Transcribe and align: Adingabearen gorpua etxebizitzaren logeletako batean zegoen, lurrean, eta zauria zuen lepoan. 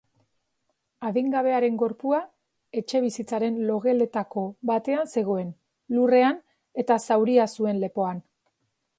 Adingabearen 1.07 1.75
gorpua 1.81 2.21
etxebizitzaren 2.79 3.59
logeletako 3.67 4.45
batean 4.69 5.11
zegoen, 5.17 5.51
lurrean, 5.97 6.39
eta 6.85 6.97
zauria 7.09 7.45
zuen 7.57 7.83
lepoan. 7.85 8.23